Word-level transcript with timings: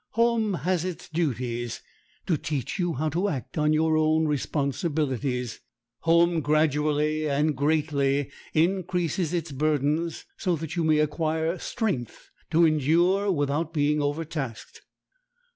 Home 0.13 0.55
has 0.55 0.83
its 0.83 1.07
duties, 1.07 1.83
to 2.25 2.35
teach 2.35 2.79
you 2.79 2.93
how 2.93 3.07
to 3.09 3.29
act 3.29 3.55
on 3.59 3.71
your 3.71 3.95
own 3.97 4.25
responsibilities. 4.27 5.59
Home 5.99 6.39
gradually 6.41 7.29
and 7.29 7.55
greatly 7.55 8.31
increases 8.55 9.31
its 9.31 9.51
burdens, 9.51 10.25
so 10.37 10.55
that 10.55 10.75
you 10.75 10.83
may 10.83 10.97
acquire 10.97 11.59
strength 11.59 12.31
to 12.49 12.65
endure 12.65 13.31
without 13.31 13.73
being 13.75 14.01
overtasked. 14.01 14.81